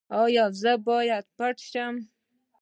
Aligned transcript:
ایا 0.21 0.45
زه 0.61 0.73
باید 0.87 1.25
پټ 1.37 1.55
شم؟ 1.71 1.95